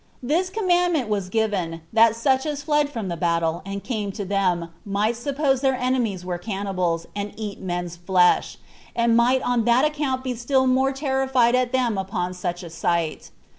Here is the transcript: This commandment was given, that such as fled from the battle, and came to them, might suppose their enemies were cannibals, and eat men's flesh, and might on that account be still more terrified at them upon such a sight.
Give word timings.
This 0.23 0.49
commandment 0.49 1.09
was 1.09 1.29
given, 1.29 1.81
that 1.93 2.15
such 2.15 2.47
as 2.47 2.63
fled 2.63 2.89
from 2.89 3.07
the 3.07 3.15
battle, 3.15 3.61
and 3.67 3.83
came 3.83 4.11
to 4.13 4.25
them, 4.25 4.69
might 4.83 5.15
suppose 5.15 5.61
their 5.61 5.75
enemies 5.75 6.25
were 6.25 6.39
cannibals, 6.39 7.05
and 7.15 7.33
eat 7.37 7.59
men's 7.59 7.97
flesh, 7.97 8.57
and 8.95 9.15
might 9.15 9.43
on 9.43 9.63
that 9.65 9.85
account 9.85 10.23
be 10.23 10.33
still 10.33 10.65
more 10.65 10.91
terrified 10.91 11.53
at 11.53 11.71
them 11.71 11.99
upon 11.99 12.33
such 12.33 12.63
a 12.63 12.71
sight. 12.71 13.29